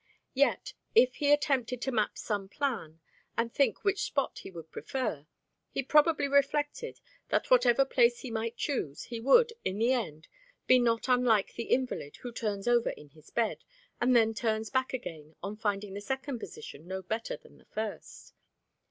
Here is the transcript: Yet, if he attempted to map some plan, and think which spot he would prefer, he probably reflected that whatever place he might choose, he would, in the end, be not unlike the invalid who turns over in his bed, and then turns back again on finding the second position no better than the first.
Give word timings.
Yet, 0.33 0.73
if 0.95 1.17
he 1.17 1.31
attempted 1.31 1.79
to 1.83 1.91
map 1.91 2.17
some 2.17 2.49
plan, 2.49 2.99
and 3.37 3.53
think 3.53 3.83
which 3.83 4.01
spot 4.01 4.39
he 4.39 4.49
would 4.49 4.71
prefer, 4.71 5.27
he 5.69 5.83
probably 5.83 6.27
reflected 6.27 6.99
that 7.29 7.51
whatever 7.51 7.85
place 7.85 8.21
he 8.21 8.31
might 8.31 8.57
choose, 8.57 9.03
he 9.03 9.19
would, 9.19 9.53
in 9.63 9.77
the 9.77 9.93
end, 9.93 10.27
be 10.65 10.79
not 10.79 11.07
unlike 11.07 11.53
the 11.53 11.65
invalid 11.69 12.15
who 12.15 12.31
turns 12.31 12.67
over 12.67 12.89
in 12.89 13.09
his 13.09 13.29
bed, 13.29 13.63
and 13.99 14.15
then 14.15 14.33
turns 14.33 14.71
back 14.71 14.91
again 14.91 15.35
on 15.43 15.55
finding 15.55 15.93
the 15.93 16.01
second 16.01 16.39
position 16.39 16.87
no 16.87 17.03
better 17.03 17.37
than 17.37 17.59
the 17.59 17.65
first. 17.65 18.33